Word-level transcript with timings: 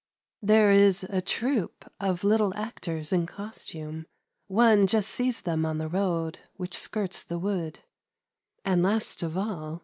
There 0.41 0.71
is 0.71 1.03
a 1.03 1.21
troupe 1.21 1.85
of 1.99 2.23
lath 2.23 2.55
actors 2.55 3.13
in 3.13 3.27
costume; 3.27 4.07
one 4.47 4.87
just 4.87 5.45
them 5.45 5.63
on 5.63 5.77
the 5.77 5.87
road 5.87 6.39
which 6.55 6.75
skirts 6.75 7.21
the 7.21 7.37
v. 7.37 7.79
And 8.65 8.81
last 8.81 9.21
of 9.21 9.37
all. 9.37 9.79